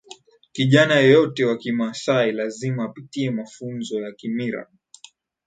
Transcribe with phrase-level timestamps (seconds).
[0.51, 4.67] kijana yeyote wa kimaasai lazima apitie mafunzo ya kimira